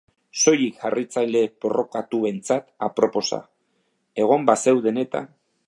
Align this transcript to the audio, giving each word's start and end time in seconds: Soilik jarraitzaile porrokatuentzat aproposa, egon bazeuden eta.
Soilik 0.43 0.77
jarraitzaile 0.85 1.43
porrokatuentzat 1.65 2.67
aproposa, 2.89 3.41
egon 4.25 4.49
bazeuden 4.51 5.03
eta. 5.07 5.27